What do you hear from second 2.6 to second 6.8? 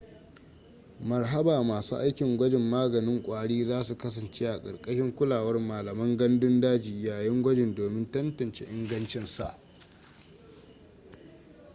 maganin kwari zasu kasance karkashin kulawar malaman gandun